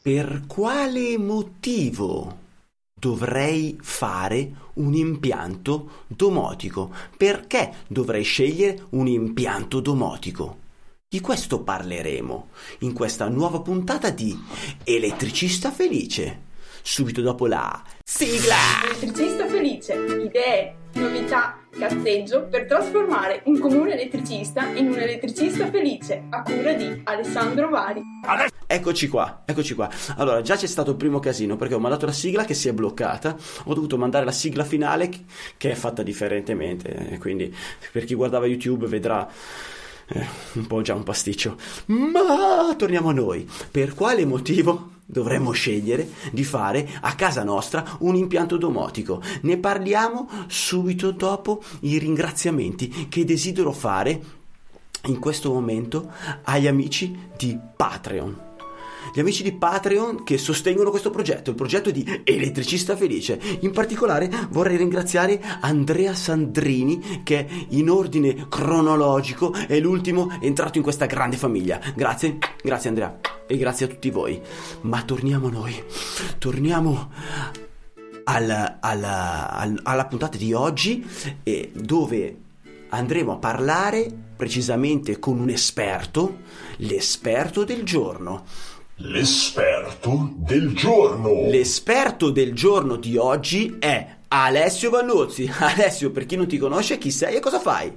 [0.00, 2.38] Per quale motivo
[2.94, 6.92] dovrei fare un impianto domotico?
[7.16, 10.58] Perché dovrei scegliere un impianto domotico?
[11.08, 12.48] Di questo parleremo
[12.80, 14.38] in questa nuova puntata di
[14.84, 16.42] Elettricista Felice.
[16.80, 18.54] Subito dopo la sigla!
[18.84, 26.42] Elettricista Felice, idee, novità, cazzeggio per trasformare un comune elettricista in un elettricista felice a
[26.42, 28.00] cura di Alessandro Vari.
[28.70, 29.88] Eccoci qua, eccoci qua.
[30.16, 32.74] Allora, già c'è stato il primo casino perché ho mandato la sigla che si è
[32.74, 33.34] bloccata.
[33.64, 35.08] Ho dovuto mandare la sigla finale
[35.56, 37.16] che è fatta differentemente.
[37.18, 37.52] Quindi,
[37.90, 39.26] per chi guardava YouTube vedrà
[40.08, 41.56] eh, un po' già un pasticcio.
[41.86, 43.48] Ma torniamo a noi.
[43.70, 49.22] Per quale motivo dovremmo scegliere di fare a casa nostra un impianto domotico?
[49.42, 54.20] Ne parliamo subito dopo i ringraziamenti che desidero fare
[55.06, 58.47] in questo momento agli amici di Patreon
[59.12, 63.40] gli amici di Patreon che sostengono questo progetto, il progetto di Elettricista Felice.
[63.60, 71.06] In particolare vorrei ringraziare Andrea Sandrini che in ordine cronologico è l'ultimo entrato in questa
[71.06, 71.80] grande famiglia.
[71.94, 74.40] Grazie, grazie Andrea e grazie a tutti voi.
[74.82, 75.82] Ma torniamo a noi,
[76.38, 77.10] torniamo
[78.24, 81.04] alla, alla, alla puntata di oggi
[81.42, 82.36] eh, dove
[82.90, 86.38] andremo a parlare precisamente con un esperto,
[86.76, 88.44] l'esperto del giorno.
[89.00, 91.46] L'esperto del giorno.
[91.48, 95.48] L'esperto del giorno di oggi è Alessio Vannuzzi.
[95.56, 97.96] Alessio, per chi non ti conosce, chi sei e cosa fai?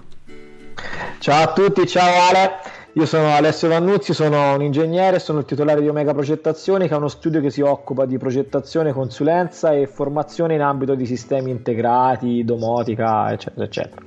[1.17, 2.51] Ciao a tutti, ciao Ale.
[2.93, 6.97] Io sono Alessio Vannuzzi, sono un ingegnere, sono il titolare di Omega Progettazioni, che è
[6.97, 12.43] uno studio che si occupa di progettazione, consulenza e formazione in ambito di sistemi integrati,
[12.45, 14.01] domotica, eccetera, eccetera.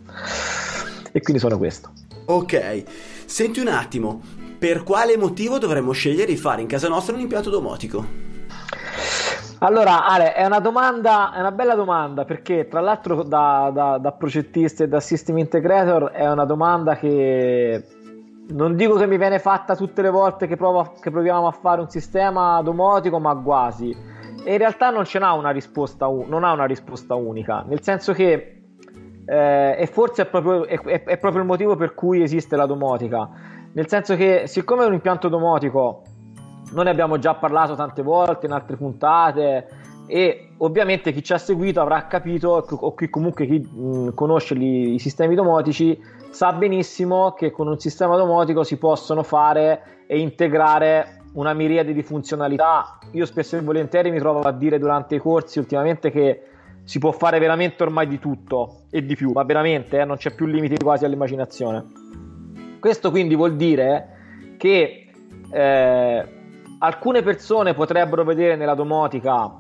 [1.10, 1.90] E quindi sono questo.
[2.26, 2.84] Ok,
[3.24, 4.20] senti un attimo,
[4.64, 8.02] per quale motivo dovremmo scegliere di fare in casa nostra un impianto domotico?
[9.58, 14.12] Allora, Ale, è una domanda, è una bella domanda perché tra l'altro da, da, da
[14.12, 17.84] progettista e da system integrator è una domanda che
[18.48, 21.82] non dico che mi viene fatta tutte le volte che, provo, che proviamo a fare
[21.82, 23.94] un sistema domotico, ma quasi.
[24.44, 28.14] E in realtà non ce n'ha una risposta, non ha una risposta unica, nel senso
[28.14, 28.62] che,
[29.26, 33.43] eh, e forse è proprio, è, è proprio il motivo per cui esiste la domotica
[33.74, 36.02] nel senso che siccome è un impianto domotico,
[36.72, 39.68] noi ne abbiamo già parlato tante volte in altre puntate
[40.06, 44.92] e ovviamente chi ci ha seguito avrà capito, o chi comunque chi mh, conosce gli,
[44.94, 51.22] i sistemi domotici, sa benissimo che con un sistema domotico si possono fare e integrare
[51.34, 52.98] una miriade di funzionalità.
[53.12, 56.42] Io spesso e volentieri mi trovo a dire durante i corsi ultimamente che
[56.84, 60.32] si può fare veramente ormai di tutto e di più, ma veramente eh, non c'è
[60.32, 62.03] più limiti quasi all'immaginazione.
[62.84, 64.08] Questo quindi vuol dire
[64.58, 65.06] che
[65.50, 66.28] eh,
[66.80, 69.50] alcune persone potrebbero vedere nella domotica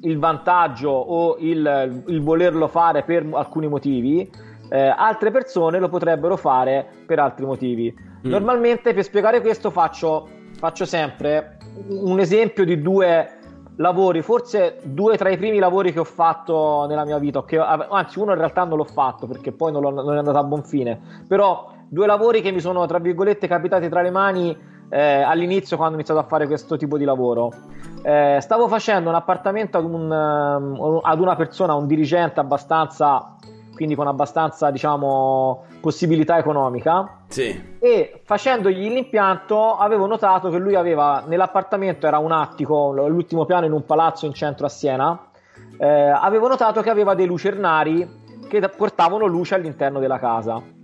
[0.00, 4.28] il vantaggio o il, il volerlo fare per alcuni motivi,
[4.68, 7.94] eh, altre persone lo potrebbero fare per altri motivi.
[8.26, 8.28] Mm.
[8.28, 10.28] Normalmente per spiegare questo faccio,
[10.58, 13.28] faccio sempre un esempio di due
[13.76, 18.18] lavori, forse due tra i primi lavori che ho fatto nella mia vita, che, anzi
[18.18, 21.00] uno in realtà non l'ho fatto perché poi non, non è andato a buon fine,
[21.28, 24.54] però due lavori che mi sono, tra virgolette, capitati tra le mani
[24.90, 27.52] eh, all'inizio quando ho iniziato a fare questo tipo di lavoro.
[28.02, 33.36] Eh, stavo facendo un appartamento ad, un, um, ad una persona, un dirigente abbastanza,
[33.74, 37.20] quindi con abbastanza, diciamo, possibilità economica.
[37.28, 37.76] Sì.
[37.78, 43.72] E facendogli l'impianto avevo notato che lui aveva, nell'appartamento era un attico, l'ultimo piano in
[43.72, 45.28] un palazzo in centro a Siena,
[45.78, 50.82] eh, avevo notato che aveva dei lucernari che portavano luce all'interno della casa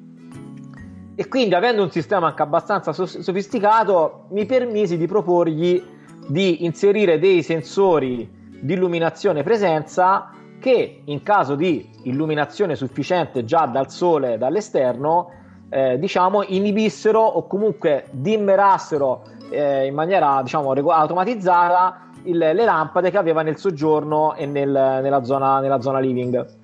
[1.21, 5.85] e quindi avendo un sistema anche abbastanza sofisticato mi permisi di proporgli
[6.27, 8.27] di inserire dei sensori
[8.59, 15.31] di illuminazione presenza che in caso di illuminazione sufficiente già dal sole dall'esterno
[15.69, 19.21] eh, diciamo inibissero o comunque dimmerassero
[19.51, 25.23] eh, in maniera diciamo automatizzata il, le lampade che aveva nel soggiorno e nel, nella,
[25.23, 26.60] zona, nella zona living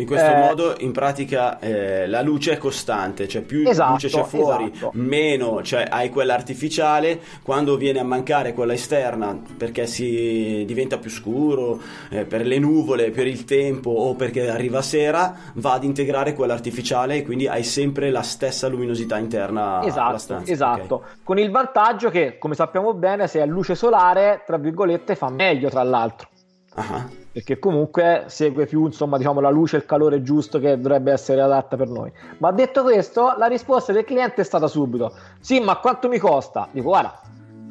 [0.00, 4.08] in questo eh, modo, in pratica, eh, la luce è costante, cioè più esatto, luce
[4.08, 4.90] c'è fuori, esatto.
[4.94, 7.20] meno cioè, hai quella artificiale.
[7.42, 11.80] Quando viene a mancare quella esterna perché si diventa più scuro,
[12.10, 16.52] eh, per le nuvole, per il tempo o perché arriva sera, va ad integrare quella
[16.52, 20.52] artificiale e quindi hai sempre la stessa luminosità interna esatto, alla stanza.
[20.52, 21.08] Esatto, okay.
[21.22, 25.68] con il vantaggio che, come sappiamo bene, se è luce solare, tra virgolette, fa meglio
[25.68, 26.28] tra l'altro.
[26.74, 31.12] Uh-huh perché comunque segue più insomma, diciamo, la luce e il calore giusto che dovrebbe
[31.12, 32.10] essere adatta per noi.
[32.38, 36.68] Ma detto questo, la risposta del cliente è stata subito: Sì, ma quanto mi costa?
[36.70, 37.20] Dico, guarda,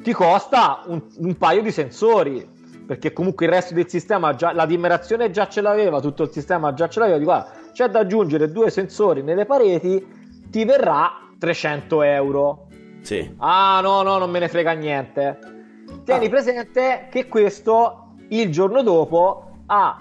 [0.01, 2.56] ti costa un, un paio di sensori
[2.88, 6.74] perché comunque il resto del sistema già, la dimerazione già ce l'aveva, tutto il sistema
[6.74, 10.07] già ce l'aveva, di guarda, c'è da aggiungere due sensori nelle pareti,
[10.50, 12.68] ti verrà 300 euro.
[13.01, 13.36] Sì.
[13.39, 15.38] Ah no, no, non me ne frega niente.
[16.06, 16.30] Tieni Ah.
[16.30, 19.98] presente che questo il giorno dopo ha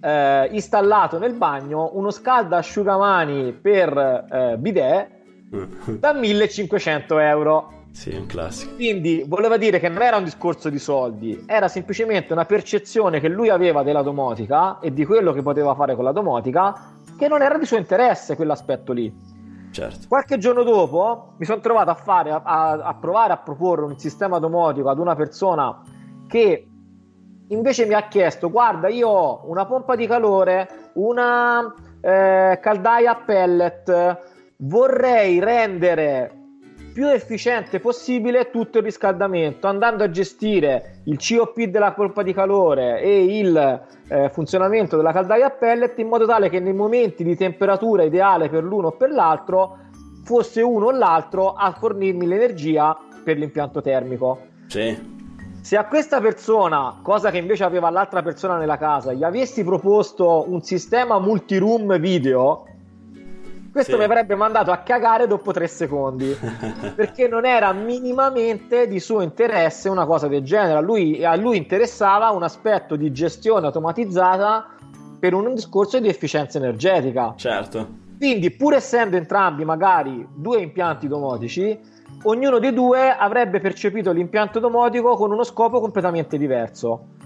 [0.00, 5.08] eh, installato nel bagno uno scalda-asciugamani per eh, bidet
[5.98, 7.72] da 1500 euro.
[7.90, 8.74] sì, un classico.
[8.74, 13.28] Quindi voleva dire che non era un discorso di soldi, era semplicemente una percezione che
[13.28, 17.42] lui aveva della domotica e di quello che poteva fare con la domotica, che non
[17.42, 19.12] era di suo interesse quell'aspetto lì.
[19.70, 20.06] Certo.
[20.08, 24.38] Qualche giorno dopo mi sono trovato a fare, a- a provare a proporre un sistema
[24.38, 25.82] domotico ad una persona
[26.28, 26.67] che
[27.48, 33.22] invece mi ha chiesto: Guarda, io ho una pompa di calore, una eh, caldaia a
[33.24, 34.18] pellet,
[34.56, 36.32] vorrei rendere
[36.98, 43.00] più efficiente possibile tutto il riscaldamento, andando a gestire il COP della pompa di calore
[43.00, 47.36] e il eh, funzionamento della caldaia a pellet in modo tale che nei momenti di
[47.36, 49.78] temperatura ideale per l'uno o per l'altro
[50.24, 54.40] fosse uno o l'altro a fornirmi l'energia per l'impianto termico.
[54.66, 55.17] Sì.
[55.60, 60.46] Se a questa persona, cosa che invece aveva l'altra persona nella casa, gli avessi proposto
[60.48, 62.64] un sistema multiroom video,
[63.70, 63.98] questo Sì.
[63.98, 66.34] mi avrebbe mandato a cagare dopo tre secondi
[66.96, 70.78] perché non era minimamente di suo interesse una cosa del genere.
[70.78, 74.68] A lui, a lui interessava un aspetto di gestione automatizzata
[75.20, 77.34] per un discorso di efficienza energetica.
[77.36, 78.06] certo.
[78.16, 81.78] Quindi, pur essendo entrambi magari due impianti domotici,
[82.22, 87.16] ognuno dei due avrebbe percepito l'impianto domotico con uno scopo completamente diverso.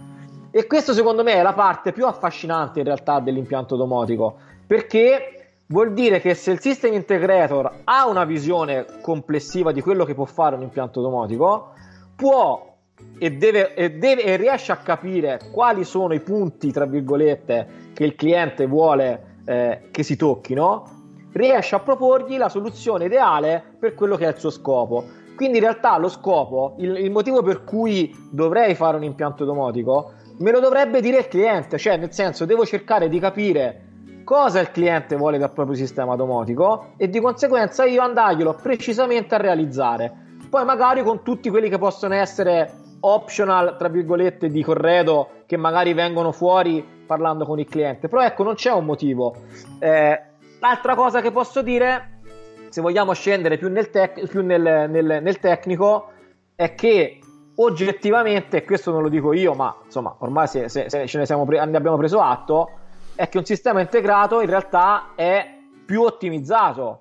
[0.50, 4.36] E questo secondo me è la parte più affascinante in realtà dell'impianto domotico,
[4.66, 10.14] perché vuol dire che se il system integrator ha una visione complessiva di quello che
[10.14, 11.72] può fare un impianto domotico,
[12.14, 12.70] può
[13.18, 18.04] e, deve, e, deve, e riesce a capire quali sono i punti, tra virgolette, che
[18.04, 21.01] il cliente vuole eh, che si tocchino,
[21.32, 25.04] riesce a proporgli la soluzione ideale per quello che è il suo scopo.
[25.34, 30.12] Quindi in realtà lo scopo, il, il motivo per cui dovrei fare un impianto domotico,
[30.38, 33.86] me lo dovrebbe dire il cliente, cioè nel senso devo cercare di capire
[34.24, 39.38] cosa il cliente vuole dal proprio sistema domotico e di conseguenza io andarglielo precisamente a
[39.38, 40.12] realizzare.
[40.48, 42.70] Poi magari con tutti quelli che possono essere
[43.00, 48.08] optional, tra virgolette, di corredo che magari vengono fuori parlando con il cliente.
[48.08, 49.34] Però ecco, non c'è un motivo.
[49.78, 50.20] Eh,
[50.62, 52.20] l'altra cosa che posso dire,
[52.68, 56.10] se vogliamo scendere più nel, tec- più nel, nel, nel tecnico,
[56.54, 57.18] è che
[57.56, 61.26] oggettivamente, e questo non lo dico io, ma insomma, ormai se, se, se ce ne,
[61.26, 62.70] siamo pre- ne abbiamo preso atto,
[63.16, 67.00] è che un sistema integrato in realtà è più ottimizzato.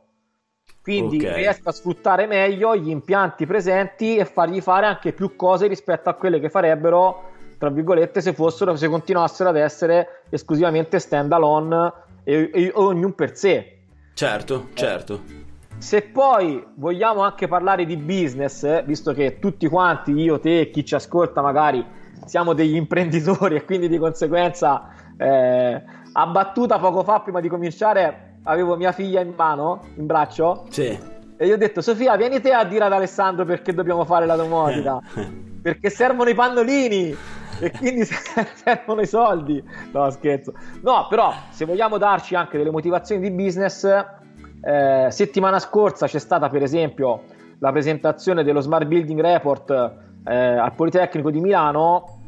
[0.81, 1.36] Quindi Ok.
[1.36, 6.16] riesco a sfruttare meglio gli impianti presenti e fargli fare anche più cose rispetto a
[6.16, 7.30] quelle che farebbero,
[7.60, 11.94] tra virgolette, se fossero, se continuassero ad essere esclusivamente stand alone
[12.24, 13.80] e, e ognuno per sé.
[14.14, 15.22] Certo, certo.
[15.78, 20.86] Se poi vogliamo anche parlare di business, eh, visto che tutti quanti, io, te chi
[20.86, 21.84] ci ascolta, magari
[22.26, 25.82] siamo degli imprenditori e quindi di conseguenza, eh,
[26.14, 30.98] a battuta poco fa, prima di cominciare, avevo mia figlia in mano, in braccio, Sì.
[31.38, 34.36] e gli ho detto, Sofia, vieni te a dire ad Alessandro perché dobbiamo fare la
[34.36, 35.00] domotica.
[35.62, 37.16] perché servono i pannolini
[37.62, 38.03] e quindi
[38.56, 39.63] servono i soldi.
[39.91, 40.53] No, scherzo.
[40.82, 43.84] No, però se vogliamo darci anche delle motivazioni di business,
[44.63, 47.22] eh, settimana scorsa c'è stata per esempio
[47.60, 49.70] la presentazione dello Smart Building Report
[50.25, 52.20] eh, al Politecnico di Milano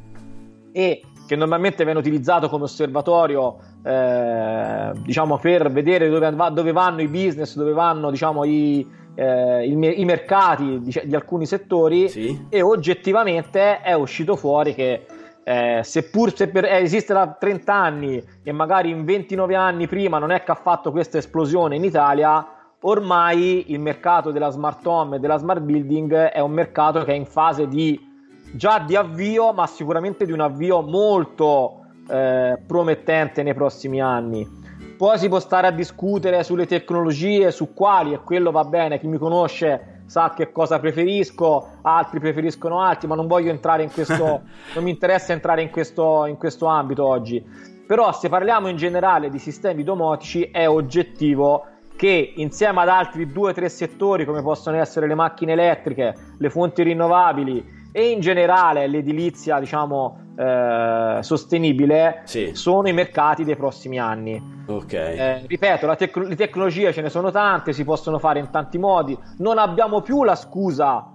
[0.72, 7.02] e che normalmente viene utilizzato come osservatorio eh, diciamo per vedere dove, va- dove vanno
[7.02, 8.86] i business, dove vanno diciamo i,
[9.16, 12.46] eh, il i mercati di, di alcuni settori Sì.
[12.50, 15.06] e oggettivamente è uscito fuori che
[15.44, 20.18] eh, seppur se per- eh, esiste da 30 anni e magari in 29 anni prima
[20.18, 22.46] non è che ha fatto questa esplosione in Italia,
[22.82, 27.16] ormai il mercato della smart home e della smart building è un mercato che è
[27.16, 28.12] in fase di
[28.54, 34.62] già di avvio, ma sicuramente di un avvio molto eh, promettente nei prossimi anni.
[34.98, 39.08] Poi si può stare a discutere sulle tecnologie, su quali, e quello va bene, chi
[39.08, 44.42] mi conosce sa che cosa preferisco, altri preferiscono altri, ma non voglio entrare in questo,
[44.76, 47.44] non mi interessa entrare in questo, in questo ambito oggi.
[47.88, 51.66] Però se parliamo in generale di sistemi domotici è oggettivo
[51.96, 56.50] che insieme ad altri due o tre settori come possono essere le macchine elettriche, le
[56.52, 62.52] fonti rinnovabili e in generale l'edilizia diciamo eh, sostenibile Sì.
[62.54, 64.62] sono i mercati dei prossimi anni.
[64.68, 64.94] Ok.
[64.94, 68.78] Eh, ripeto, la tec- le tecnologie ce ne sono tante, si possono fare in tanti
[68.78, 69.18] modi.
[69.40, 71.10] Non abbiamo più la scusa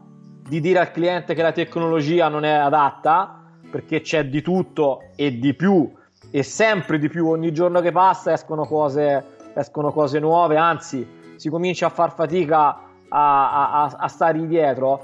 [0.49, 5.39] di dire al cliente che la tecnologia non è adatta, perché c'è di tutto e
[5.39, 5.93] di più,
[6.31, 11.07] e sempre di più, ogni giorno che passa escono cose, escono cose nuove, anzi
[11.37, 15.01] si comincia a far fatica a, a, a stare dietro.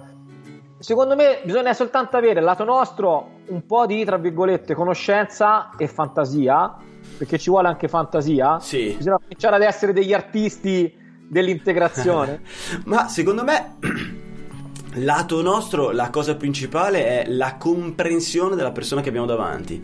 [0.79, 6.77] Secondo me bisogna soltanto avere lato nostro un po' di, tra virgolette, conoscenza e fantasia,
[7.17, 8.59] perché ci vuole anche fantasia.
[8.61, 8.95] Sì.
[8.97, 10.93] Bisogna cominciare ad essere degli artisti
[11.29, 12.43] dell'integrazione.
[12.85, 13.77] Ma secondo me,
[14.95, 19.83] lato nostro, la cosa principale è la comprensione della persona che abbiamo davanti.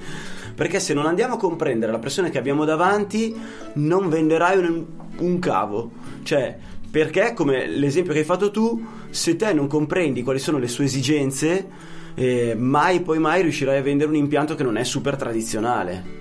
[0.55, 3.35] Perché se non andiamo a comprendere la persona che abbiamo davanti,
[3.75, 4.85] non venderai un,
[5.19, 5.91] un cavo.
[6.23, 6.59] Cioè,
[6.91, 10.85] perché, come l'esempio che hai fatto tu, se te non comprendi quali sono le sue
[10.85, 11.69] esigenze,
[12.15, 16.19] eh, mai poi mai riuscirai a vendere un impianto che non è super tradizionale.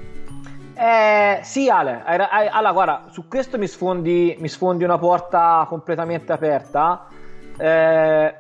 [0.79, 7.07] Eh, sì, Ale, allora guarda, su questo mi sfondi, mi sfondi una porta completamente aperta.
[7.57, 8.35] Eh,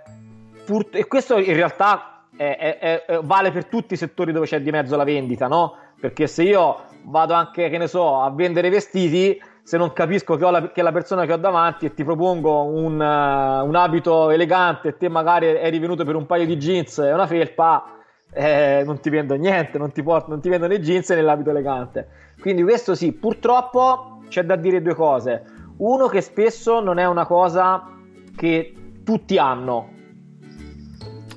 [0.65, 4.61] pur, e questo in realtà è, è, è, vale per tutti i settori dove c'è
[4.61, 5.75] di mezzo la vendita, no?
[5.99, 10.49] Perché se io vado anche, che ne so, a vendere vestiti, se non capisco che,
[10.49, 14.89] la, che, la, persona che ho davanti e ti propongo un, uh, un, abito elegante
[14.89, 17.97] e te magari eri venuto per un paio di jeans e una felpa,
[18.31, 21.51] eh, non ti vendo niente, non ti, porto, non ti vendo né jeans né l'abito
[21.51, 22.07] elegante.
[22.39, 25.43] Quindi questo sì, purtroppo c'è da dire due cose.
[25.77, 27.87] Uno che spesso non è una cosa
[28.35, 28.73] che
[29.03, 29.97] tutti hanno,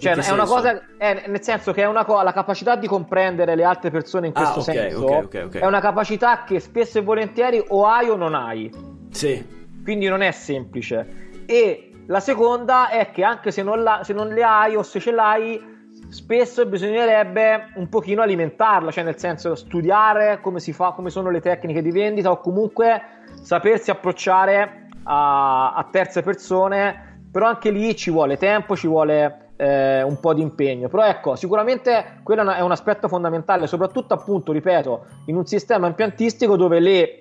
[0.03, 3.55] cioè, è una cosa, è, nel senso che è una cosa, la capacità di comprendere
[3.55, 6.99] le altre persone in questo ah, okay, senso okay, okay, è una capacità che spesso
[6.99, 8.69] e volentieri o hai o non hai.
[9.11, 9.61] Sì.
[9.85, 11.31] Quindi non è semplice.
[11.47, 14.99] E la seconda è che anche se non, la, se non le hai o se
[14.99, 15.71] ce l'hai,
[16.09, 21.41] spesso bisognerebbe un pochino alimentarla, cioè nel senso studiare come si fa, come sono le
[21.41, 23.03] tecniche di vendita o comunque
[23.41, 30.03] sapersi approcciare a, a terze persone, però anche lì ci vuole tempo, ci vuole eh,
[30.03, 30.89] un po' di impegno.
[30.89, 36.57] Però ecco, sicuramente quello è un aspetto fondamentale, soprattutto appunto, ripeto, in un sistema impiantistico
[36.57, 37.21] dove le,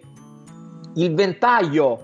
[0.96, 2.00] il ventaglio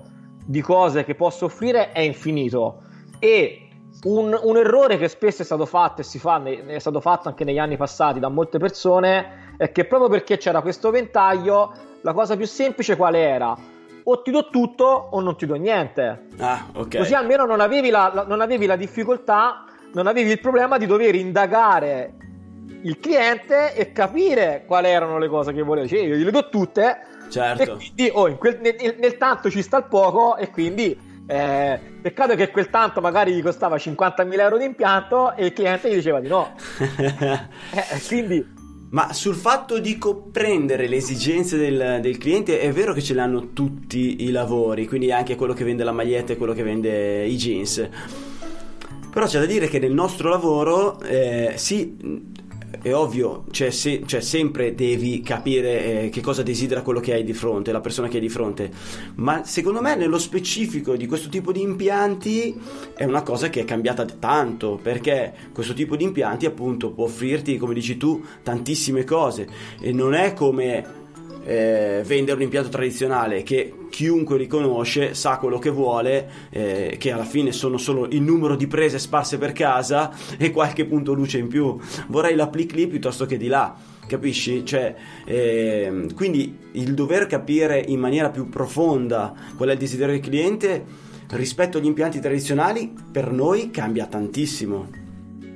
[0.45, 2.83] di cose che posso offrire è infinito
[3.19, 3.67] e
[4.03, 7.43] un, un, errore che spesso è stato fatto e si fa, è stato fatto anche
[7.43, 12.37] negli anni passati da molte persone è che proprio perché c'era questo ventaglio la cosa
[12.37, 13.57] più semplice quale era?
[14.09, 16.27] o ti do tutto o non ti do niente.
[16.37, 16.95] Ah, ok.
[16.95, 20.85] Così almeno non avevi la, la, non avevi la difficoltà non avevi il problema di
[20.85, 22.13] dover indagare
[22.83, 25.87] il cliente e capire quali erano le cose che voleva.
[25.87, 26.97] Cioè, io gliele do tutte.
[27.29, 27.75] Certo.
[27.75, 32.51] Quindi oh, quel, nel, nel, tanto ci sta il poco e quindi eh, peccato che
[32.51, 36.29] quel tanto magari gli costava 50.000 euro di impianto e il cliente gli diceva di
[36.29, 36.55] no.
[36.97, 38.55] eh, quindi
[38.89, 43.51] ma sul fatto di comprendere le esigenze del, del, cliente è vero che ce l'hanno
[43.51, 47.35] tutti i lavori, quindi anche quello che vende la maglietta e quello che vende i
[47.35, 47.89] jeans.
[49.17, 51.97] Però c'è da dire che nel nostro lavoro, eh, sì,
[52.83, 57.23] è ovvio, cioè, se, cioè, sempre devi capire eh, che cosa desidera quello che hai
[57.23, 58.69] di fronte, la persona che hai di fronte,
[59.15, 62.55] ma secondo me nello specifico di questo tipo di impianti
[62.93, 67.57] è una cosa che è cambiata tanto, perché questo tipo di impianti appunto può offrirti,
[67.57, 69.47] come dici tu, tantissime cose.
[69.81, 70.96] E non è come
[71.47, 77.23] eh, vendere un impianto tradizionale che chiunque riconosce, sa quello che vuole, eh, che alla
[77.23, 81.47] fine sono solo il numero di prese sparse per casa e qualche punto luce in
[81.47, 81.77] più.
[82.07, 83.73] Vorrei l'appli lì piuttosto che di là.
[84.05, 84.65] Capisci?
[84.65, 90.23] Cioè, eh, quindi il dover capire in maniera più profonda qual è il desiderio del
[90.23, 90.85] cliente
[91.31, 94.87] rispetto agli impianti tradizionali per noi cambia tantissimo.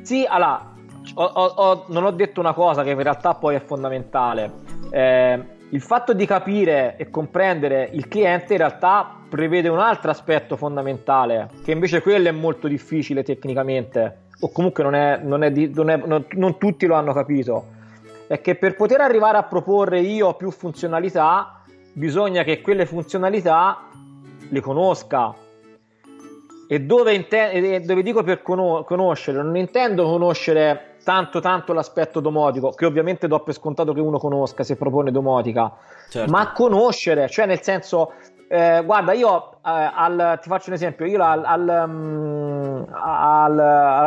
[0.04, 0.74] Sì, allora,
[1.16, 4.52] ho, ho, non ho detto una cosa che in realtà poi è fondamentale.
[4.90, 10.58] Eh, il fatto di capire e comprendere il cliente in realtà prevede un altro aspetto
[10.58, 15.90] fondamentale, che invece quello è molto difficile tecnicamente, o comunque non, è, non, è non,
[15.90, 16.02] è,
[16.32, 17.66] non tutti lo hanno capito,
[18.28, 21.62] è che per poter arrivare a proporre io più funzionalità,
[21.94, 23.88] bisogna che quelle funzionalità
[24.50, 25.34] le conosca.
[26.68, 32.86] E dove, inten- dove dico per conoscere, non intendo conoscere tanto tanto l'aspetto domotico, che
[32.86, 35.72] ovviamente do per scontato che uno conosca se propone domotica,
[36.10, 36.32] certo.
[36.32, 38.14] ma conoscere, cioè nel senso,
[38.48, 43.60] eh, guarda, io eh, al, ti faccio un esempio, io al, al, um, al,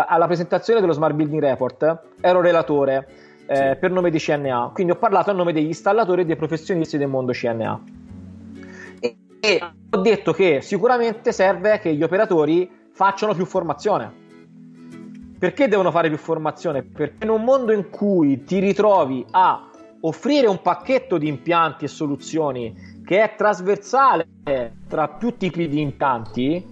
[0.08, 3.08] alla presentazione dello Smart Building Report ero relatore
[3.46, 3.76] eh, sì.
[3.78, 7.08] per nome di CNA, quindi ho parlato a nome degli installatori e dei professionisti del
[7.08, 7.82] mondo CNA.
[9.00, 9.60] E, e
[9.90, 14.22] ho detto che sicuramente serve che gli operatori facciano più formazione
[15.38, 16.82] perché devono fare più formazione?
[16.82, 21.88] Perché in un mondo in cui ti ritrovi a offrire un pacchetto di impianti e
[21.88, 22.74] soluzioni
[23.04, 24.26] che è trasversale
[24.88, 26.66] tra più tipi di impianti,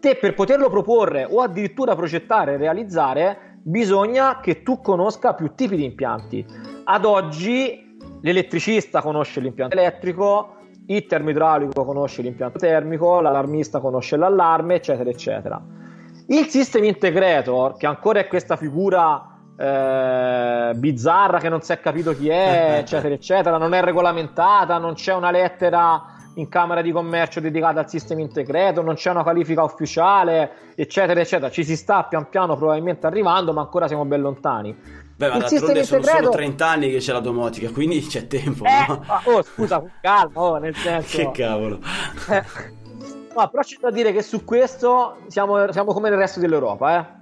[0.00, 5.76] te per poterlo proporre o addirittura progettare e realizzare, bisogna che tu conosca più tipi
[5.76, 6.44] di impianti.
[6.84, 15.08] Ad oggi l'elettricista conosce l'impianto elettrico, il termoidraulico conosce l'impianto termico, l'allarmista conosce l'allarme, eccetera,
[15.10, 15.62] eccetera.
[16.30, 22.14] Il system integrator, che ancora è questa figura eh, bizzarra che non si è capito
[22.14, 27.40] chi è, eccetera, eccetera, non è regolamentata, non c'è una lettera in Camera di Commercio
[27.40, 31.50] dedicata al sistema integrator, non c'è una qualifica ufficiale, eccetera, eccetera.
[31.50, 34.72] Ci si sta pian piano probabilmente arrivando, ma ancora siamo ben lontani.
[35.16, 38.64] Beh, ma d'altronde sono solo 30 anni che c'è la domotica, quindi c'è tempo.
[38.64, 39.02] Eh, no?
[39.24, 41.16] oh, scusa, calma, oh, nel senso...
[41.16, 41.80] che cavolo.
[42.30, 42.78] Eh,
[43.34, 47.18] no, però c'è da dire che su questo siamo, siamo come nel resto dell'Europa, eh.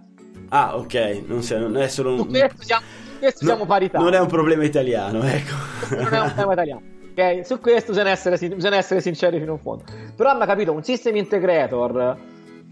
[0.50, 2.19] Ah, ok, non, sei, non è solo un...
[2.19, 2.85] Su questo siamo,
[3.19, 3.99] questo no, siamo parità.
[3.99, 5.55] Non è un problema italiano, ecco.
[5.95, 6.83] non è un problema italiano.
[7.11, 7.45] Okay?
[7.45, 9.85] Su questo bisogna essere, bisogna essere sinceri fino in fondo.
[10.17, 12.17] Però hanno capito, un system integrator...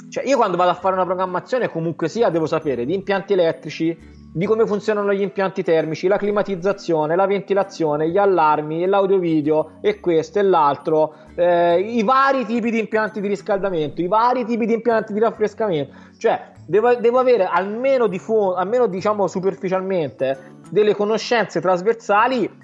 [0.09, 3.99] Cioè, io quando vado a fare una programmazione, comunque sia, devo sapere di impianti elettrici,
[4.37, 9.99] di come funzionano gli impianti termici, la climatizzazione, la ventilazione, gli allarmi, l'audio video e
[9.99, 14.75] questo e l'altro, eh, i vari tipi di impianti di riscaldamento, i vari tipi di
[14.75, 15.95] impianti di raffrescamento.
[16.19, 22.59] Cioè, devo, devo avere almeno, di fo- almeno diciamo superficialmente delle conoscenze trasversali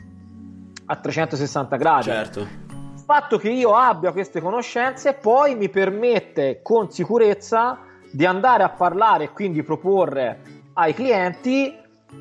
[0.85, 2.03] a 360 gradi.
[2.03, 2.41] Certo.
[2.41, 7.79] Il fatto che io abbia queste conoscenze poi mi permette con sicurezza
[8.13, 11.77] di andare a parlare e quindi proporre ai clienti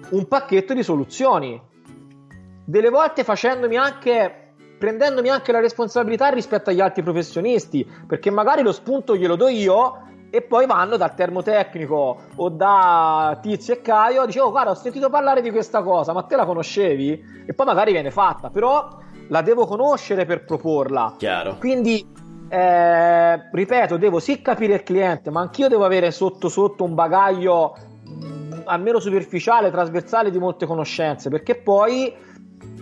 [0.09, 1.61] un pacchetto di soluzioni.
[2.63, 4.41] Delle volte facendomi anche
[4.81, 10.07] prendendomi anche la responsabilità rispetto agli altri professionisti, perché magari lo spunto glielo do io
[10.31, 15.09] e poi vanno dal termotecnico o da Tizio e Caio, dicevo oh, guarda ho sentito
[15.11, 17.43] parlare di questa cosa, ma te la conoscevi?
[17.45, 21.13] E poi magari viene fatta, però la devo conoscere per proporla.
[21.17, 21.57] Chiaro.
[21.59, 22.03] Quindi,
[22.49, 27.75] eh, ripeto, devo sì capire il cliente, ma anch'io devo avere sotto sotto un bagaglio
[28.65, 32.13] almeno superficiale, trasversale di molte conoscenze, perché poi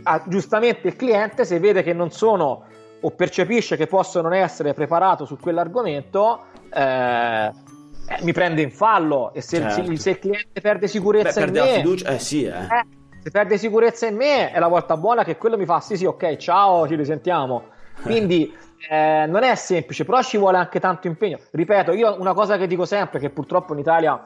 [0.04, 2.66] ah, giustamente il cliente se vede che non sono
[3.02, 9.32] o percepisce che posso non essere preparato su quell'argomento, eh, eh, mi prende in fallo
[9.34, 9.86] e se, certo.
[9.86, 12.50] se, se il cliente perde sicurezza Beh, in perde me, la fiducia, eh sì, eh.
[12.50, 12.86] eh,
[13.22, 16.06] se perde sicurezza in me è la volta buona che quello mi fa sì sì
[16.06, 17.78] ok ciao ci risentiamo.
[18.02, 18.52] Quindi
[18.90, 21.38] eh, non è semplice, però ci vuole anche tanto impegno.
[21.52, 24.26] Ripeto, io una cosa che dico sempre, che purtroppo in Italia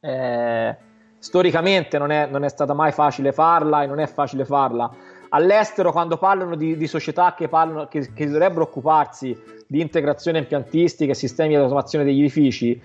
[0.00, 0.76] eh,
[1.18, 4.90] storicamente non è, non è, stata mai facile farla e non è facile farla.
[5.28, 11.12] All'estero, quando parlano di, di società che, parlano, che, che, dovrebbero occuparsi di integrazione impiantistica
[11.12, 12.80] e sistemi di automazione degli edifici,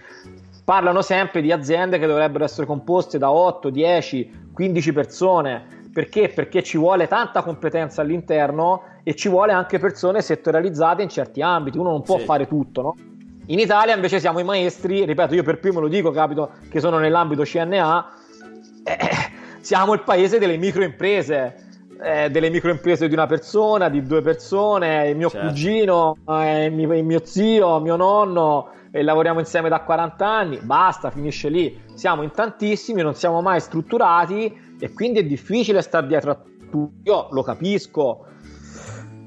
[0.63, 5.73] parlano sempre di aziende che dovrebbero essere composte da 8, 10, 15 persone.
[5.91, 6.27] Perché?
[6.27, 11.77] Perché ci vuole tanta competenza all'interno e ci vuole anche persone settorializzate in certi ambiti.
[11.77, 12.25] Uno non può sì.
[12.25, 12.95] fare tutto, no?
[13.47, 16.97] In Italia invece siamo i maestri, ripeto, io per primo lo dico, capito che sono
[16.97, 18.09] nell'ambito CNA,
[18.83, 18.97] eh,
[19.59, 21.55] siamo il paese delle microimprese,
[22.01, 25.47] eh, delle microimprese di una persona, di due persone, il mio certo.
[25.47, 31.49] cugino, eh, mio, mio, zio, mio nonno, e lavoriamo insieme da 40 anni, basta, finisce
[31.49, 31.79] lì.
[31.93, 36.37] Siamo in tantissimi, non siamo mai strutturati e quindi è difficile stare dietro a
[36.71, 37.09] tutti.
[37.09, 38.25] Io lo capisco,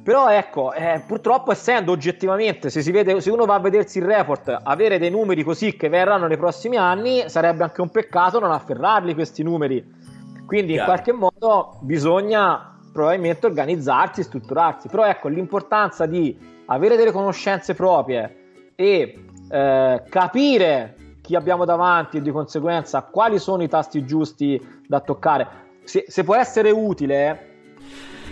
[0.09, 4.61] però ecco, eh, purtroppo essendo oggettivamente, se, vede, se, uno va a vedersi il report,
[4.62, 9.12] avere dei numeri così che verranno nei prossimi anni, sarebbe anche un peccato non afferrarli
[9.12, 9.85] questi numeri.
[10.47, 10.90] Quindi Chiaro.
[10.90, 14.88] in qualche modo bisogna probabilmente organizzarsi, strutturarsi.
[14.88, 16.35] Però ecco, l'importanza di
[16.68, 23.62] avere delle conoscenze proprie e eh, capire chi abbiamo davanti e di conseguenza quali sono
[23.62, 25.66] i tasti giusti da toccare.
[25.85, 27.48] Se, se può essere utile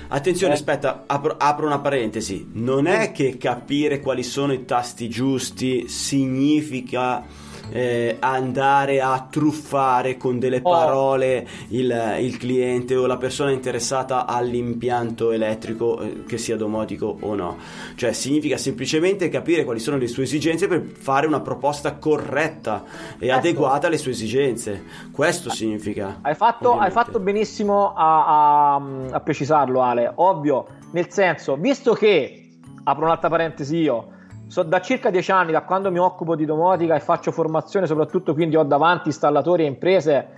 [0.09, 0.57] Attenzione, eh.
[0.57, 2.49] aspetta, apro, apro, una parentesi.
[2.53, 7.25] Non è che capire quali sono i tasti giusti significa
[7.71, 10.71] eh, andare a truffare con delle oh.
[10.71, 17.35] parole il, il, cliente o la persona interessata all'impianto elettrico, eh, che sia domotico o
[17.35, 17.57] no.
[17.95, 22.85] Cioè, significa semplicemente capire quali sono le sue esigenze per fare una proposta corretta
[23.19, 23.37] e ecco.
[23.37, 24.85] adeguata alle sue esigenze.
[25.13, 26.19] Questo significa.
[26.23, 30.13] Hai fatto, hai fatto benissimo a, a, a precisarlo, Ale.
[30.17, 32.43] Ovvio, nel senso, visto che
[32.85, 34.15] apro un'altra parentesi io
[34.49, 38.33] So, da circa dieci anni, da quando mi occupo di domotica e faccio formazione, soprattutto
[38.33, 40.29] quindi ho davanti installatori e imprese,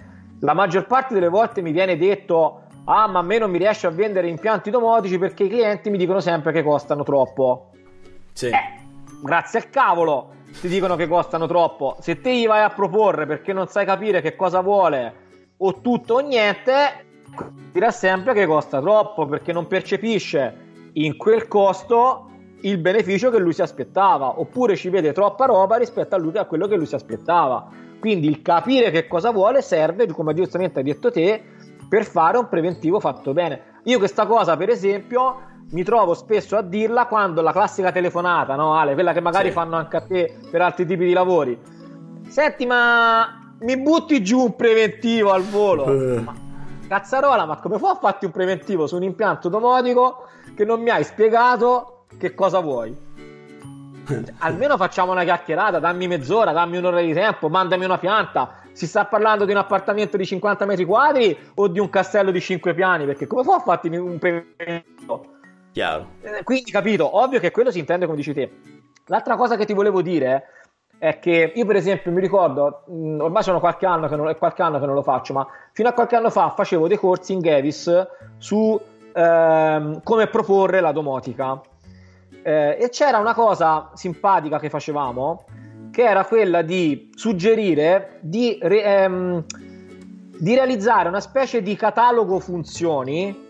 [0.40, 3.86] la maggior parte delle volte mi viene detto: Ah, ma a me non mi riesce
[3.86, 7.70] a vendere impianti domotici perché i clienti mi dicono sempre che costano troppo.
[8.32, 8.46] Sì.
[8.46, 8.80] Eh,
[9.22, 11.96] grazie al cavolo ti dicono che costano troppo.
[12.00, 15.14] Se te gli vai a proporre perché non sai capire che cosa vuole,
[15.58, 17.04] o tutto o niente,
[17.72, 22.30] dirà sempre che costa troppo perché non percepisce in quel costo
[22.62, 26.44] il beneficio che lui si aspettava, oppure ci vede troppa roba rispetto a lui a
[26.44, 27.68] quello che lui si aspettava.
[28.00, 31.42] Quindi il capire che cosa vuole serve, come giustamente hai detto te,
[31.88, 33.80] per fare un preventivo fatto bene.
[33.84, 35.40] Io questa cosa, per esempio,
[35.70, 39.54] mi trovo spesso a dirla quando la classica telefonata, no Ale, quella che magari Sì.
[39.54, 41.58] fanno anche a te per altri tipi di lavori.
[42.28, 45.86] Senti, ma mi butti giù un preventivo al volo?
[45.86, 46.20] Eh.
[46.20, 46.34] Ma
[46.86, 51.04] cazzarola, ma come può farti un preventivo su un impianto domotico che non mi hai
[51.04, 52.96] spiegato che cosa vuoi?
[54.38, 58.62] Almeno facciamo una chiacchierata, dammi mezz'ora, dammi un'ora di tempo, mandami una pianta.
[58.72, 62.40] Si sta parlando di un appartamento di 50 metri quadri o di un castello di
[62.40, 63.04] 5 piani?
[63.04, 65.36] Perché come può farti un preventivo?
[65.72, 66.06] Chiaro.
[66.22, 68.50] Eh, Quindi, capito, ovvio che quello si intende come dici te.
[69.06, 70.44] L'altra cosa che ti volevo dire
[70.98, 74.62] è che io, per esempio, mi ricordo, mh, ormai sono qualche anno, che non, qualche
[74.62, 77.40] anno che non lo faccio, ma fino a qualche anno fa facevo dei corsi in
[77.40, 78.06] Gavis
[78.38, 78.80] su
[79.12, 81.60] ehm, come proporre la domotica.
[82.42, 85.44] Eh, e c'era una cosa simpatica che facevamo,
[85.90, 89.44] che era quella di suggerire di, re- ehm,
[90.38, 93.46] di realizzare una specie di catalogo funzioni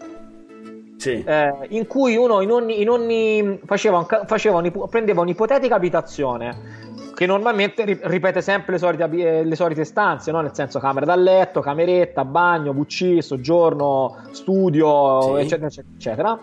[0.96, 1.22] Sì.
[1.22, 6.86] eh, in cui uno in ogni, in ogni- faceva un faceva un'ipo- prendeva un'ipotetica abitazione
[7.14, 9.06] che normalmente ri- ripete sempre le solite,
[9.44, 10.40] le solite stanze, no?
[10.40, 15.30] nel senso camera da letto, cameretta, bagno, WC, soggiorno, studio, Sì.
[15.42, 16.38] eccetera, eccetera, eccetera.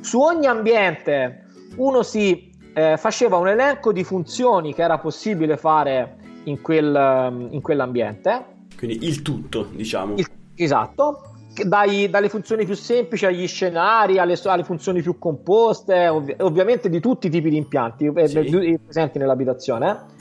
[0.00, 1.47] Su ogni ambiente
[1.78, 7.48] uno si eh, faceva un elenco di funzioni che era possibile fare in, quel, ehm,
[7.50, 8.44] in quell'ambiente
[8.76, 10.14] Quindi il tutto, diciamo.
[10.16, 11.22] il- esatto,
[11.64, 17.00] dai- dalle funzioni più semplici agli scenari, alle, alle funzioni più composte, ovvi- ovviamente di
[17.00, 18.38] tutti i tipi di impianti eh, Sì.
[18.38, 20.16] eh, presenti nell'abitazione.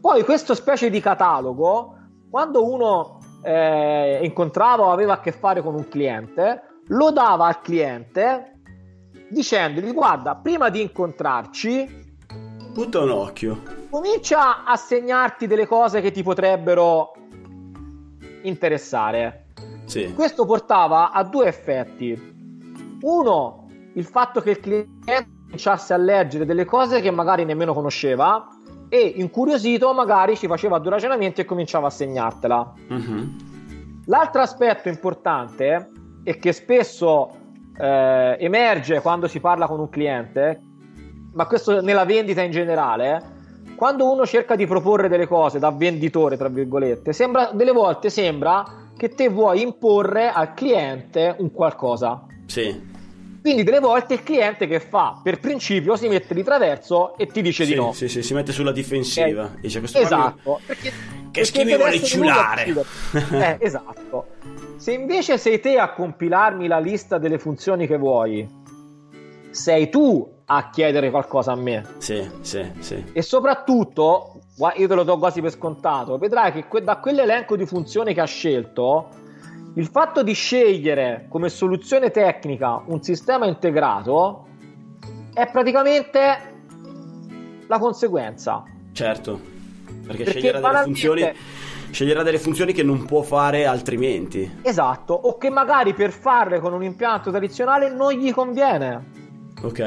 [0.00, 1.94] Poi questo specie di catalogo,
[2.28, 7.60] quando uno eh, incontrava o aveva a che fare con un cliente, lo dava al
[7.60, 8.51] cliente
[9.28, 12.00] dicendogli guarda, prima di incontrarci
[12.72, 13.62] Butta un occhio.
[13.90, 17.12] comincia a segnarti delle cose che ti potrebbero
[18.42, 19.46] interessare.
[19.84, 20.12] Sì.
[20.14, 22.30] Questo portava a due effetti.
[23.02, 28.48] Uno, il fatto che il cliente cominciasse a leggere delle cose che magari nemmeno conosceva
[28.88, 32.72] e incuriosito magari ci faceva due ragionamenti e cominciava a segnartela.
[32.88, 33.36] Mhm.
[34.06, 35.90] L'altro aspetto importante
[36.24, 37.36] e che spesso
[37.78, 40.60] eh, emerge quando si parla con un cliente,
[41.34, 43.40] ma questo nella vendita in generale,
[43.76, 48.64] quando uno cerca di proporre delle cose da venditore, tra virgolette, sembra, delle volte sembra
[48.96, 52.24] che te vuoi imporre al cliente un qualcosa.
[52.46, 52.90] Sì.
[53.40, 55.18] Quindi delle volte il cliente che fa?
[55.20, 57.92] Per principio si mette di traverso e ti dice Sì, di no.
[57.92, 59.42] sì, sì, si mette sulla difensiva.
[59.44, 59.60] Ok.
[59.60, 60.60] Dice questo qua mi- Esatto.
[60.64, 60.94] Perché, Che
[61.32, 62.64] perché schifo vuole ciulare.
[63.32, 64.26] Eh, esatto.
[64.82, 68.44] Se invece sei te a compilarmi la lista delle funzioni che vuoi,
[69.50, 71.86] sei tu a chiedere qualcosa a me.
[71.98, 73.04] Sì, sì, sì.
[73.12, 74.40] E soprattutto,
[74.74, 78.22] io te lo do quasi per scontato, vedrai che que- da quell'elenco di funzioni che
[78.22, 79.08] ha scelto,
[79.76, 84.48] il fatto di scegliere come soluzione tecnica un sistema integrato
[85.32, 86.20] è praticamente
[87.68, 88.64] la conseguenza.
[88.90, 89.38] Certo.
[89.84, 91.32] Perché, Perché sceglierà, delle funzioni,
[91.92, 94.58] sceglierà delle funzioni che non può fare altrimenti.
[94.62, 99.10] Esatto, o che magari per farle con un impianto tradizionale non gli conviene.
[99.62, 99.78] Ok.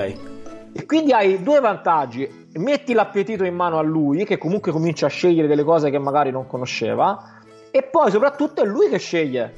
[0.71, 2.43] E quindi hai due vantaggi.
[2.53, 6.31] Metti l'appetito in mano a lui, che comunque comincia a scegliere delle cose che magari
[6.31, 7.39] non conosceva,
[7.71, 9.53] e poi soprattutto è lui che sceglie.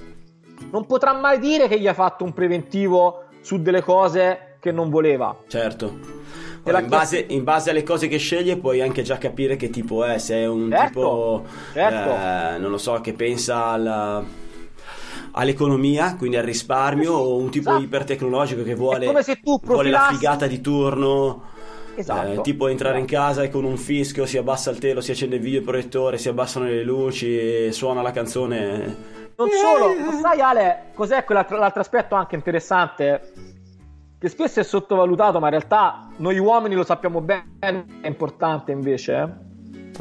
[0.72, 4.90] Non potrà mai dire che gli ha fatto un preventivo su delle cose che non
[4.90, 5.36] voleva.
[5.48, 6.00] Certo.
[6.68, 10.04] Ora, in, base, in base alle cose che sceglie puoi anche già capire che tipo
[10.04, 12.10] è, se è un Certo, tipo, certo.
[12.56, 14.24] eh, non lo so, che pensa alla-
[15.32, 17.84] all'economia, quindi al risparmio, o un tipo Esatto.
[17.84, 21.44] ipertecnologico che vuole, tu vuole la profilassi- figata di turno.
[22.00, 22.32] Esatto.
[22.32, 25.38] eh, tipo entrare in casa e con un fischio si abbassa il telo, si accende
[25.38, 28.96] il videoproiettore, si abbassano le luci suona la canzone.
[29.36, 33.32] Non solo, ma sai Ale, cos'è quell'altro l'altro aspetto anche interessante?
[34.20, 39.14] Che spesso è sottovalutato, ma in realtà noi uomini lo sappiamo bene, è importante invece.
[39.16, 39.46] eh?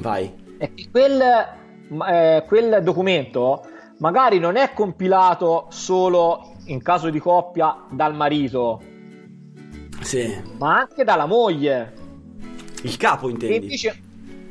[0.01, 0.33] Vai.
[0.59, 3.63] è che quel, eh, quel documento
[3.99, 8.81] magari non è compilato solo in caso di coppia dal marito,
[10.01, 10.35] Sì.
[10.59, 11.93] ma anche dalla moglie.
[12.83, 13.57] Il capo intendi?
[13.65, 14.03] invece,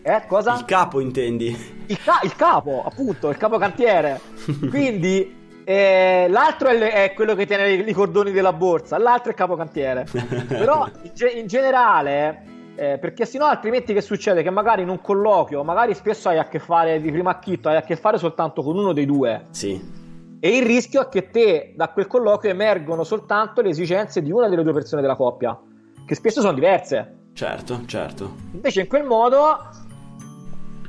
[0.03, 0.55] eh, cosa?
[0.55, 1.47] Il capo intendi?
[1.87, 4.19] il, ca- il capo, appunto, il capo cantiere.
[4.69, 9.31] Quindi eh, l'altro è, le- è quello che tiene i, cordoni della borsa, l'altro è
[9.31, 10.05] il capo cantiere.
[10.47, 12.43] Però in, ge- in generale,
[12.75, 14.43] eh, perché sennò altrimenti che succede?
[14.43, 17.77] Che magari in un colloquio, magari spesso hai a che fare di primo acchitto, hai
[17.77, 19.47] a che fare soltanto con uno dei due.
[19.49, 20.03] Sì.
[20.39, 24.47] E il rischio è che te da quel colloquio emergono soltanto le esigenze di una
[24.47, 25.59] delle due persone della coppia.
[26.05, 27.29] che spesso sono diverse.
[27.33, 28.35] Certo, certo.
[28.51, 29.57] Invece in quel modo,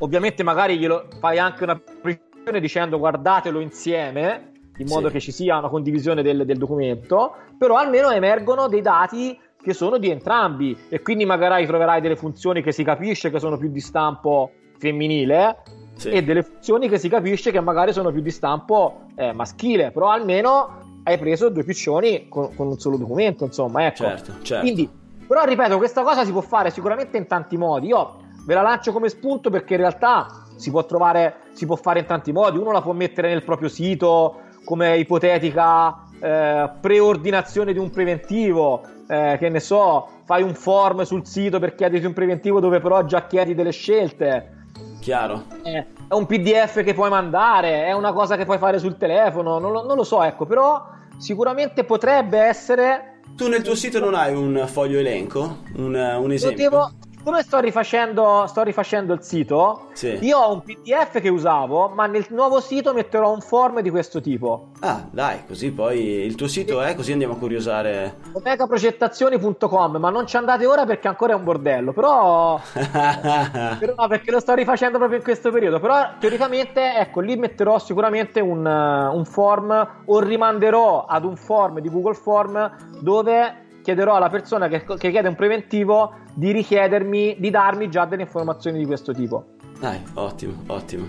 [0.01, 5.13] ovviamente magari glielo fai anche una presentazione dicendo guardatelo insieme, in modo Sì.
[5.15, 9.99] che ci sia una condivisione del, del documento, però almeno emergono dei dati che sono
[9.99, 13.81] di entrambi e quindi magari troverai delle funzioni che si capisce che sono più di
[13.81, 15.63] stampo femminile
[15.95, 16.11] Sì.
[16.11, 20.11] e delle funzioni che si capisce che magari sono più di stampo eh, maschile, però
[20.11, 24.05] almeno hai preso due piccioni con, con un solo documento, insomma, ecco.
[24.05, 24.61] Certo, certo.
[24.63, 24.89] Quindi,
[25.27, 27.89] però ripeto, questa cosa si può fare sicuramente in tanti modi.
[27.89, 32.01] Io ve la lancio come spunto perché in realtà si può trovare, si può fare
[32.01, 32.59] in tanti modi.
[32.59, 39.37] Uno la può mettere nel proprio sito come ipotetica eh, preordinazione di un preventivo, eh,
[39.39, 43.27] che ne so, fai un form sul sito per chiederti un preventivo dove però già
[43.29, 44.55] chiedi delle scelte.
[45.01, 45.45] Chiaro.
[45.63, 49.61] Eh, è un PDF che puoi mandare, è una cosa che puoi fare sul telefono,
[49.61, 50.85] non lo, non lo so, ecco, però
[51.17, 55.59] sicuramente potrebbe essere Tu nel tuo sito non hai un foglio elenco?
[55.77, 56.69] Un, un Lo esempio?
[56.69, 56.91] devo-
[57.27, 60.17] come sto rifacendo, sto rifacendo il sito, Sì.
[60.23, 64.21] io ho un PDF che usavo, ma nel nuovo sito metterò un form di questo
[64.21, 64.69] tipo.
[64.79, 68.15] Ah, dai, così poi il tuo sito è, così andiamo a curiosare.
[68.31, 72.61] omegaprogettazioni.com, ma non ci andate ora perché ancora è un bordello, però...
[72.73, 77.81] però no, perché lo sto rifacendo proprio in questo periodo, però teoricamente, ecco, lì metterò
[77.81, 84.29] sicuramente un, un form o rimanderò ad un form di Google Form dove chiederò alla
[84.29, 89.13] persona che, che chiede un preventivo di richiedermi, di darmi già delle informazioni di questo
[89.13, 89.45] tipo.
[89.79, 91.09] Dai, ottimo, ottimo.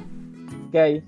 [0.67, 1.01] Ok?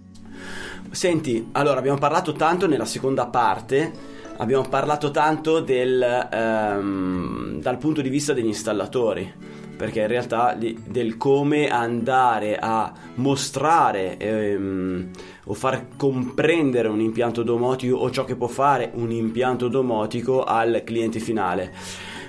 [0.89, 3.91] Senti, allora abbiamo parlato tanto nella seconda parte,
[4.37, 9.31] abbiamo parlato tanto del, ehm, dal punto di vista degli installatori,
[9.77, 15.09] perché in realtà li- del come andare a mostrare ehm,
[15.49, 20.83] o far comprendere un impianto domotico o ciò che può fare un impianto domotico al
[20.85, 21.73] cliente finale.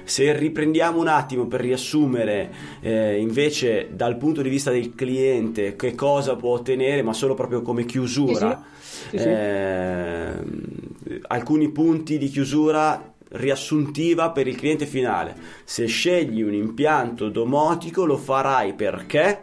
[0.04, 5.94] Se riprendiamo un attimo per riassumere eh, invece dal punto di vista del cliente che
[5.94, 8.64] cosa può ottenere, ma solo proprio come chiusura,
[9.10, 9.28] Sì, sì.
[9.28, 15.36] ehm, alcuni punti di chiusura riassuntiva per il cliente finale.
[15.64, 19.40] Se scegli un impianto domotico lo farai perché?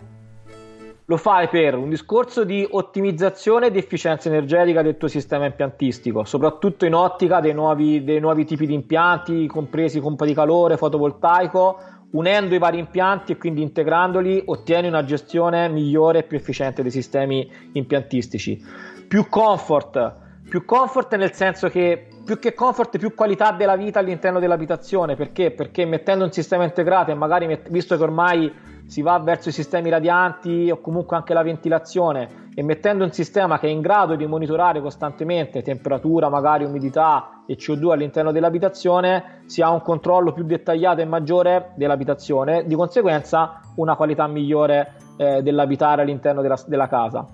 [1.10, 6.26] Lo fai per un discorso di ottimizzazione e di efficienza energetica del tuo sistema impiantistico,
[6.26, 11.80] soprattutto in ottica dei nuovi, dei nuovi tipi di impianti, compresi pompa di calore, fotovoltaico.
[12.10, 16.92] Unendo i vari impianti e quindi integrandoli, ottieni una gestione migliore e più efficiente dei
[16.92, 18.62] sistemi impiantistici.
[19.08, 20.16] Più comfort,
[20.50, 25.16] più comfort nel senso che più che comfort, più qualità della vita all'interno dell'abitazione.
[25.16, 25.52] Perché?
[25.52, 28.52] Perché mettendo un sistema integrato e magari met- visto che ormai
[28.88, 33.60] si va verso i sistemi radianti o comunque anche la ventilazione e mettendo un sistema
[33.60, 39.62] che è in grado di monitorare costantemente temperatura, magari umidità e CO2 all'interno dell'abitazione, si
[39.62, 46.02] ha un controllo più dettagliato e maggiore dell'abitazione, di conseguenza una qualità migliore eh, dell'abitare
[46.02, 47.28] all'interno della, della casa.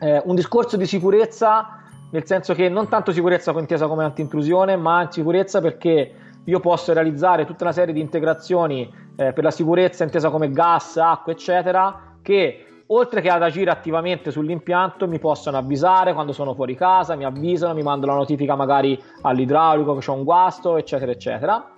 [0.00, 1.78] Eh, un discorso di sicurezza
[2.10, 6.14] nel senso che non tanto sicurezza intesa come anti-intrusione, ma sicurezza perché
[6.48, 10.96] io posso realizzare tutta una serie di integrazioni eh, per la sicurezza intesa come gas,
[10.96, 16.74] acqua, eccetera, che oltre che ad agire attivamente sull'impianto mi possono avvisare quando sono fuori
[16.74, 21.70] casa, mi avvisano, mi mandano la notifica magari all'idraulico che c'è un guasto, eccetera, eccetera.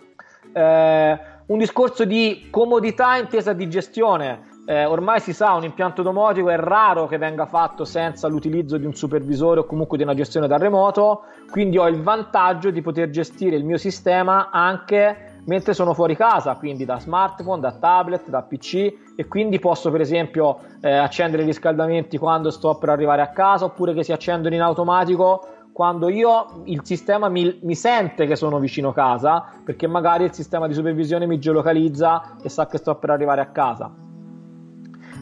[0.52, 4.50] Eh, un discorso di comodità intesa di gestione.
[4.66, 8.87] Eh, ormai si sa, un impianto domotico è raro che venga fatto senza l'utilizzo di
[8.87, 13.11] un supervisore o comunque di una gestione da remoto, quindi ho il vantaggio di poter
[13.11, 18.42] gestire il mio sistema anche mentre sono fuori casa, quindi da smartphone, da tablet, da
[18.42, 23.31] PC e quindi posso per esempio eh, accendere i riscaldamenti quando sto per arrivare a
[23.31, 28.37] casa oppure che si accendono in automatico quando io il sistema mi, mi, sente che
[28.37, 32.96] sono vicino casa perché magari il sistema di supervisione mi geolocalizza e sa che sto
[32.96, 34.09] per arrivare a casa.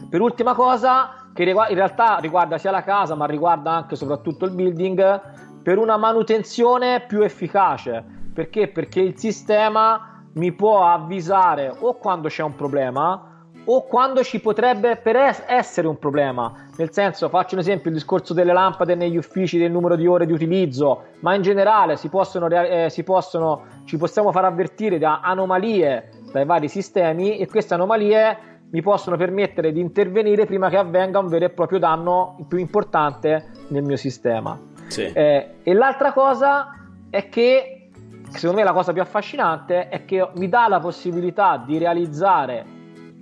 [0.09, 4.45] Per ultima cosa, che in realtà riguarda sia la casa ma riguarda anche e soprattutto
[4.45, 5.21] il building,
[5.61, 8.03] per una manutenzione più efficace.
[8.33, 8.69] Perché?
[8.69, 13.23] Perché il sistema mi può avvisare o quando c'è un problema
[13.65, 16.51] o quando ci potrebbe per essere un problema.
[16.75, 20.25] Nel senso, faccio un esempio, il discorso delle lampade negli uffici, del numero di ore
[20.25, 25.19] di utilizzo, ma in generale si possono, eh, si possono, ci possiamo far avvertire da
[25.21, 31.19] anomalie dai vari sistemi e queste anomalie mi possono permettere di intervenire prima che avvenga
[31.19, 34.59] un vero e proprio danno più importante nel mio sistema.
[34.87, 35.03] Sì.
[35.03, 36.75] Eh, e l'altra cosa
[37.09, 37.89] è che,
[38.29, 42.77] secondo me la cosa più affascinante, è che mi dà la possibilità di realizzare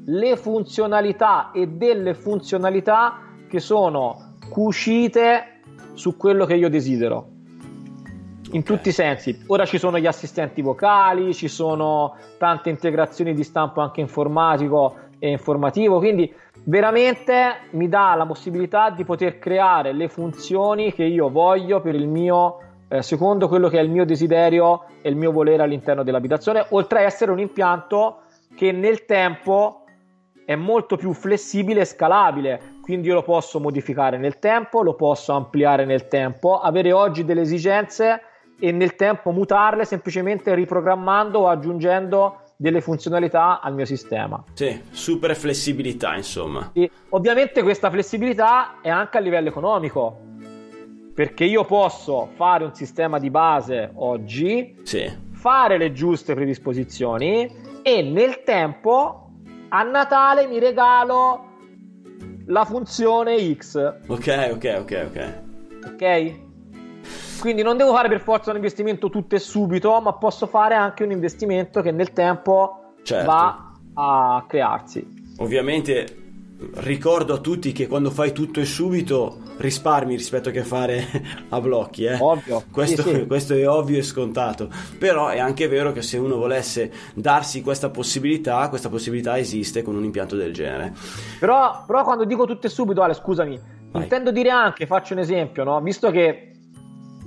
[0.06, 5.60] le funzionalità e delle funzionalità che sono cucite
[5.94, 7.36] su quello che io desidero.
[8.52, 9.44] in tutti i sensi.
[9.48, 15.30] Ora ci sono gli assistenti vocali, ci sono tante integrazioni di stampo anche informatico e
[15.30, 16.32] informativo, quindi
[16.66, 22.08] veramente mi dà la possibilità di poter creare le funzioni che io voglio per il
[22.08, 26.66] mio eh, secondo quello che è il mio desiderio e il mio volere all'interno dell'abitazione,
[26.70, 28.22] oltre a essere un impianto
[28.56, 29.84] che nel tempo
[30.46, 35.34] è molto più flessibile e scalabile, quindi io lo posso modificare nel tempo, lo posso
[35.34, 38.22] ampliare nel tempo, avere oggi delle esigenze
[38.58, 44.44] e nel tempo mutarle semplicemente riprogrammando o aggiungendo delle funzionalità al mio sistema.
[44.54, 46.72] Sì, super flessibilità, insomma.
[46.74, 50.20] E ovviamente questa flessibilità è anche a livello economico,
[51.14, 55.10] perché io posso fare un sistema di base oggi, sì.
[55.32, 57.50] fare le giuste predisposizioni
[57.84, 59.30] e nel tempo
[59.70, 61.46] a Natale mi regalo
[62.48, 63.76] la funzione X.
[64.08, 65.44] Ok, ok, ok, ok.
[65.94, 66.46] Ok?
[67.40, 71.04] Quindi non devo fare per forza un investimento tutto e subito, ma posso fare anche
[71.04, 73.26] un investimento che nel tempo certo.
[73.26, 75.36] va a crearsi.
[75.38, 76.26] Ovviamente
[76.76, 81.06] ricordo a tutti che quando fai tutto e subito risparmi rispetto a che fare
[81.50, 82.06] a blocchi.
[82.06, 82.18] Eh?
[82.20, 82.64] Ovvio.
[82.72, 83.26] Questo, sì, sì.
[83.28, 84.70] questo, è ovvio e scontato.
[84.98, 89.96] Però è anche vero che se uno volesse darsi questa possibilità, questa possibilità esiste con
[89.96, 90.94] un impianto del genere.
[91.40, 93.60] Però, però quando dico tutto e subito, Ale, scusami,
[93.92, 94.04] Vai.
[94.04, 95.80] intendo dire anche, faccio un esempio, no?
[95.82, 96.47] visto che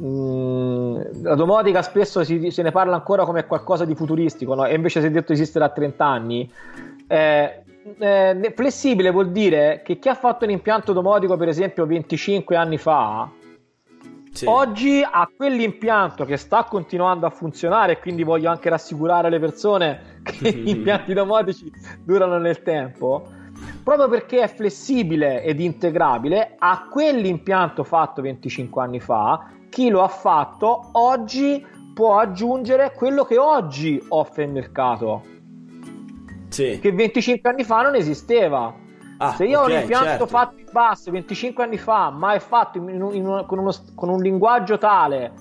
[0.00, 4.64] mh, la domotica spesso si, se ne parla ancora come qualcosa di futuristico, no?
[4.64, 6.50] e invece si è detto esistere a 30 anni.
[7.06, 7.62] Eh,
[7.98, 12.78] eh, flessibile vuol dire che chi ha fatto un impianto domotico, per esempio, 25 anni
[12.78, 13.28] fa,
[14.32, 14.46] Sì.
[14.46, 20.52] oggi ha quell'impianto che sta continuando a funzionare, quindi voglio anche rassicurare le persone che
[20.52, 21.70] gli impianti domotici
[22.04, 23.26] durano nel tempo.
[23.82, 30.08] Proprio perché è flessibile ed integrabile, a quell'impianto fatto 25 anni fa, chi lo ha
[30.08, 35.22] fatto oggi può aggiungere quello che oggi offre il mercato
[36.48, 36.78] Sì.
[36.80, 38.74] che 25 anni fa non esisteva.
[39.18, 40.26] Ah, Se io ok, ho un impianto certo.
[40.26, 44.08] fatto in basso 25 anni fa, ma è fatto in in un- con, uno- con
[44.08, 45.32] un linguaggio tale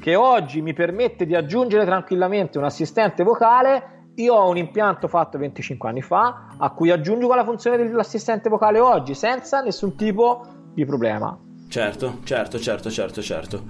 [0.00, 5.36] che oggi mi permette di aggiungere tranquillamente un assistente vocale, io ho un impianto fatto
[5.38, 10.84] 25 anni fa a cui aggiungo la funzione dell'assistente vocale oggi senza nessun tipo di
[10.86, 11.38] problema.
[11.76, 13.62] Certo, certo, certo, certo, certo.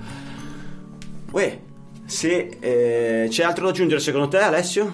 [1.33, 1.59] Uè,
[2.05, 4.93] se eh, c'è altro da aggiungere secondo te, Alessio?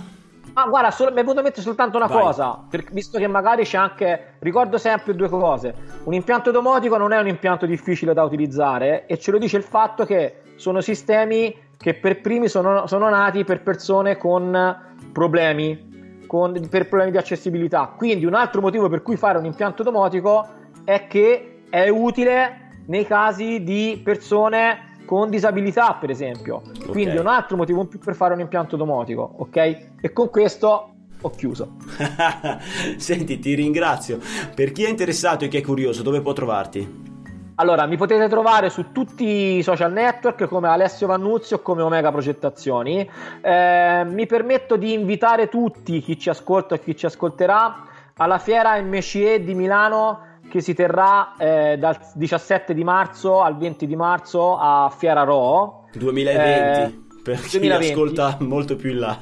[0.55, 2.23] Ma guarda, solo, mi è venuto in mente soltanto una Vai.
[2.23, 5.75] cosa, per- visto che magari c'è anche, ricordo sempre due cose.
[6.05, 9.65] Un impianto domotico non è un impianto difficile da utilizzare e ce lo dice il
[9.65, 14.75] fatto che sono sistemi che per primi sono, sono nati per persone con
[15.13, 17.93] problemi, con- per problemi di accessibilità.
[17.95, 20.49] Quindi un altro motivo per cui fare un impianto domotico
[20.85, 26.63] è che è utile nei casi di persone con disabilità, per esempio.
[26.89, 27.21] Quindi Ok.
[27.21, 29.57] un altro motivo in più per fare un impianto domotico, ok?
[30.01, 31.77] E con questo ho chiuso.
[32.97, 34.19] Senti, ti ringrazio.
[34.55, 37.11] Per chi è interessato e chi è curioso, dove può trovarti?
[37.57, 42.11] Allora, mi potete trovare su tutti i social network come Alessio Vannuzzi o come Omega
[42.11, 43.09] Progettazioni.
[43.41, 47.85] Eh, mi permetto di invitare tutti, chi ci ascolta e chi ci ascolterà,
[48.17, 53.87] alla fiera MCE di Milano che si terrà eh, dal 17 di marzo al 20
[53.87, 55.89] di marzo a Fiera Ro.
[55.95, 56.81] 2020.
[56.81, 57.91] Eh, per chi 2020.
[57.93, 59.19] ascolta molto più in là.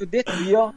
[0.00, 0.74] Ho detto io?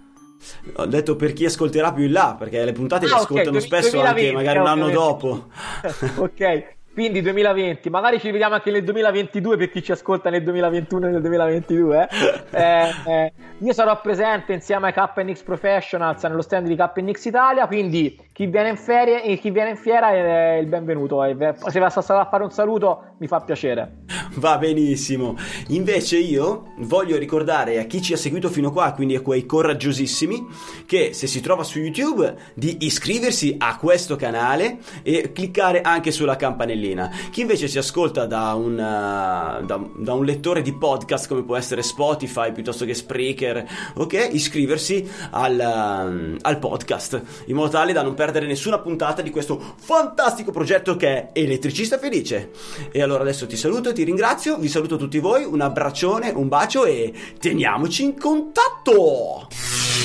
[0.75, 3.51] Ho detto per chi ascolterà più in là, perché le puntate le Ah, ok, ascoltano
[3.51, 5.47] du- spesso 2020, anche magari un anno dopo.
[6.17, 11.07] ok, quindi 2020, magari ci vediamo anche nel 2022 per chi ci ascolta nel 2021
[11.07, 12.01] e nel 2022.
[12.01, 12.37] eh.
[12.59, 18.19] Eh, eh, io sarò presente insieme ai KNX Professionals nello stand di KNX Italia, quindi
[18.33, 21.21] chi viene in, ferie, chi viene in fiera è il benvenuto.
[21.67, 23.91] Se va a fare un saluto mi fa piacere.
[24.41, 25.35] Va benissimo.
[25.67, 30.47] Invece io voglio ricordare a chi ci ha seguito fino qua, quindi a quei coraggiosissimi,
[30.85, 36.37] che se si trova su YouTube di iscriversi a questo canale e cliccare anche sulla
[36.37, 37.11] campanellina.
[37.31, 41.57] Chi invece ci ascolta da un, uh, da, da un lettore di podcast come può
[41.57, 44.29] essere Spotify piuttosto che Spreaker, ok?
[44.31, 49.75] Iscriversi al, um, al podcast in modo tale da non perdere nessuna puntata di questo
[49.79, 52.51] fantastico progetto che è Elettricista Felice.
[52.91, 54.27] E allora adesso ti saluto, ti ringrazio,
[54.59, 59.47] vi saluto tutti voi, un abbraccione, un bacio e teniamoci in contatto!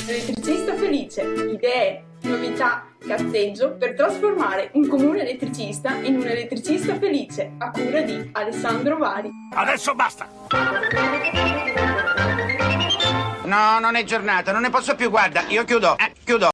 [0.07, 7.71] Elettricista felice, idee, novità, cazzeggio per trasformare un comune elettricista in un elettricista felice a
[7.71, 9.29] cura di Alessandro Vari.
[9.53, 10.27] Adesso basta!
[13.45, 15.99] No, non è giornata, non ne posso più, guarda, io chiudo.
[15.99, 16.54] Eh.